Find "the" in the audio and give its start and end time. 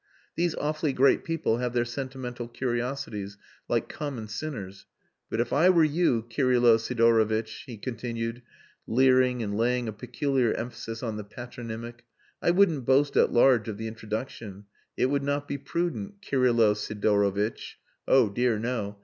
11.17-11.23, 13.77-13.87